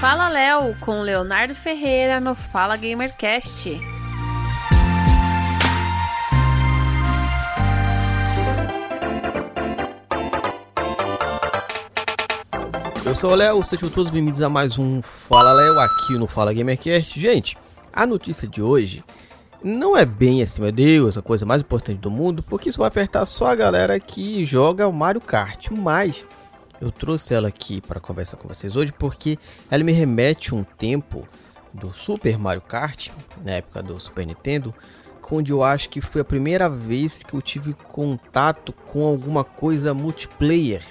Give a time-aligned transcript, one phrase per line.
[0.00, 3.80] Fala Léo com Leonardo Ferreira no Fala Gamercast.
[13.04, 16.54] Eu sou o Léo, sejam todos bem-vindos a mais um Fala Léo aqui no Fala
[16.54, 17.18] Gamercast.
[17.18, 17.58] Gente,
[17.92, 19.04] a notícia de hoje
[19.64, 22.86] não é bem assim, meu Deus, a coisa mais importante do mundo, porque isso vai
[22.86, 26.24] afetar só a galera que joga o Mario Kart, mas
[26.80, 29.38] eu trouxe ela aqui para conversar com vocês hoje porque
[29.70, 31.26] ela me remete um tempo
[31.72, 33.08] do Super Mario Kart,
[33.44, 34.74] na época do Super Nintendo,
[35.30, 39.92] onde eu acho que foi a primeira vez que eu tive contato com alguma coisa
[39.92, 40.82] multiplayer,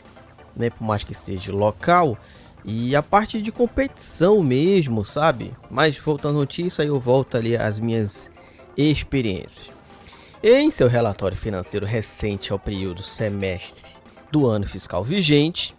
[0.55, 2.17] né, por mais que seja local,
[2.63, 5.53] e a parte de competição mesmo, sabe?
[5.71, 8.29] Mas voltando à notícia, eu volto ali às minhas
[8.75, 9.69] experiências.
[10.43, 13.89] Em seu relatório financeiro recente ao período semestre
[14.31, 15.75] do ano fiscal vigente,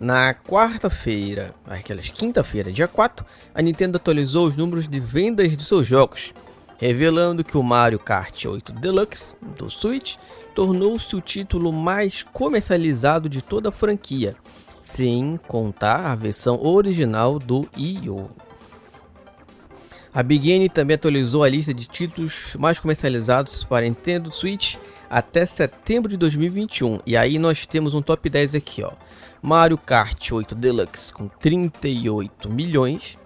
[0.00, 3.24] na quarta-feira, aquelas quinta-feira, dia 4,
[3.54, 6.32] a Nintendo atualizou os números de vendas de seus jogos,
[6.78, 10.16] revelando que o Mario Kart 8 Deluxe do Switch
[10.54, 14.34] tornou-se o título mais comercializado de toda a franquia,
[14.80, 17.68] sem contar a versão original do
[18.08, 18.28] U.
[20.14, 24.76] A Big N também atualizou a lista de títulos mais comercializados para Nintendo Switch
[25.12, 27.00] até setembro de 2021.
[27.06, 28.92] E aí nós temos um top 10 aqui, ó.
[29.42, 33.18] Mario Kart 8 Deluxe com 38 milhões,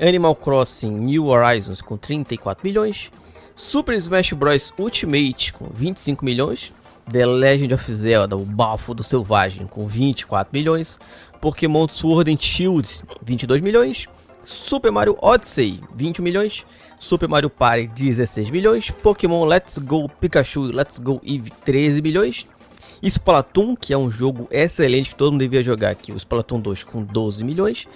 [0.00, 3.10] Animal Crossing New Horizons com 34 milhões,
[3.56, 4.72] Super Smash Bros.
[4.78, 6.72] Ultimate com 25 milhões,
[7.10, 11.00] The Legend of Zelda, o Bafo do Selvagem com 24 milhões,
[11.40, 14.06] Pokémon Sword and Shield 22 milhões,
[14.44, 16.64] Super Mario Odyssey 20 milhões,
[16.98, 22.46] Super Mario Party 16 milhões, Pokémon Let's Go Pikachu Let's Go Eve 13 milhões,
[23.02, 26.84] Splatoon, que é um jogo excelente que todo mundo devia jogar aqui, o Splatoon 2
[26.84, 27.86] com 12 milhões.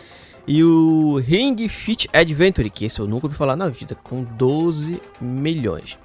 [0.47, 5.01] E o Ring Fit Adventure, que esse eu nunca ouvi falar na vida, com 12
[5.21, 5.99] milhões.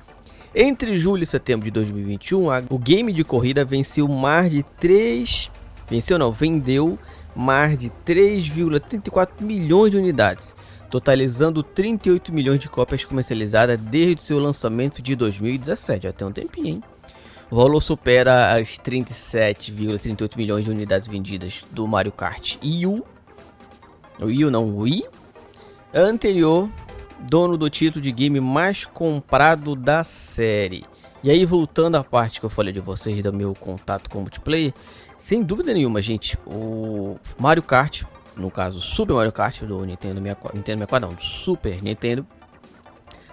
[0.54, 5.52] Entre julho e setembro de 2021, o game de corrida venceu mais de 3.
[5.90, 6.98] Venceu não, vendeu
[7.36, 10.56] mais de 3,34 milhões de unidades,
[10.90, 16.04] totalizando 38 milhões de cópias comercializadas desde seu lançamento de 2017.
[16.04, 16.84] Já tem um tempinho, hein?
[17.52, 23.06] O valor supera as 37,38 milhões de unidades vendidas do Mario Kart Wii U.
[24.20, 25.06] O Wii U não, o Wii.
[25.94, 26.70] Anterior,
[27.20, 30.86] dono do título de game mais comprado da série.
[31.24, 34.22] E aí, voltando à parte que eu falei de vocês do meu contato com o
[34.22, 34.74] multiplayer,
[35.18, 38.04] sem dúvida nenhuma, gente, o Mario Kart,
[38.38, 42.26] no caso Super Mario Kart do Nintendo 64, Nintendo 64 não, do Super Nintendo,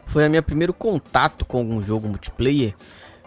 [0.06, 2.75] foi a minha primeiro contato com algum jogo multiplayer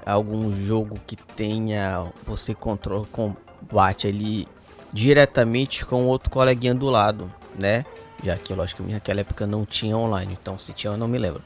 [0.06, 4.48] algum jogo que tenha você controla combate ali
[4.94, 7.86] diretamente com outro coleguinha do lado, né?
[8.24, 11.18] Já que lógico que naquela época não tinha online, então se tinha eu não me
[11.18, 11.42] lembro.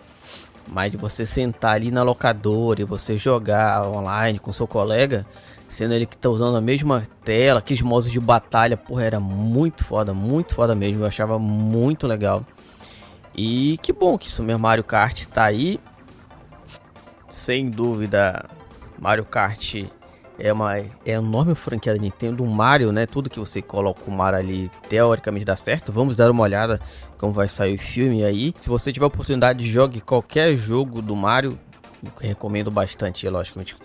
[0.67, 5.25] Mas de você sentar ali na locadora e você jogar online com seu colega,
[5.67, 9.83] sendo ele que tá usando a mesma tela, aqueles modos de batalha, porra, era muito
[9.83, 12.45] foda, muito foda mesmo, eu achava muito legal.
[13.35, 15.79] E que bom que isso meu Mario Kart tá aí
[17.29, 18.49] sem dúvida,
[18.97, 19.85] Mario Kart
[20.39, 22.43] é uma é enorme franquia da Nintendo.
[22.43, 23.05] O Mario, né?
[23.05, 25.91] Tudo que você coloca o Mario ali, teoricamente dá certo.
[25.91, 26.79] Vamos dar uma olhada
[27.17, 28.53] como vai sair o filme aí.
[28.61, 31.59] Se você tiver a oportunidade, jogue qualquer jogo do Mario.
[32.19, 33.75] Recomendo bastante, logicamente,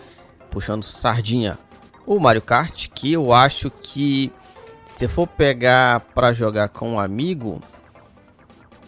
[0.49, 1.59] puxando sardinha.
[2.05, 4.31] O Mario Kart, que eu acho que
[4.95, 7.59] se for pegar para jogar com um amigo,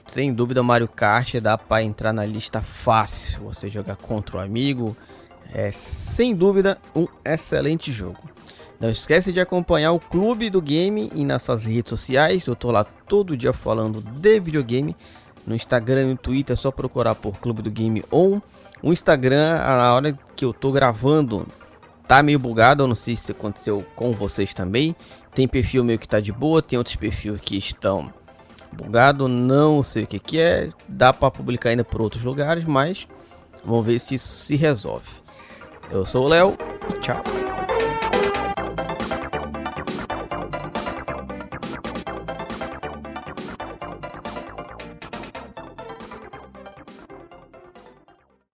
[0.06, 3.42] sem dúvida, Mario Kart dá para entrar na lista fácil.
[3.44, 4.96] Você jogar contra o amigo
[5.54, 8.20] é sem dúvida um excelente jogo.
[8.80, 12.46] Não esquece de acompanhar o Clube do Game e nessas redes sociais.
[12.46, 14.96] Eu tô lá todo dia falando de videogame.
[15.48, 18.40] No Instagram e no Twitter é só procurar por Clube do Game On.
[18.84, 21.48] O Instagram, na hora que eu tô gravando,
[22.08, 22.84] tá meio bugado.
[22.84, 24.96] Eu não sei se aconteceu com vocês também.
[25.34, 28.14] Tem perfil meio que tá de boa, tem outros perfis que estão
[28.72, 30.70] bugado, não sei o que, que é.
[30.88, 33.08] Dá para publicar ainda por outros lugares, mas
[33.64, 35.08] vamos ver se isso se resolve.
[35.90, 36.54] Eu sou o Léo
[36.90, 37.47] e tchau.